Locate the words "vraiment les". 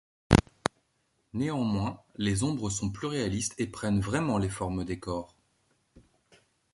4.01-4.49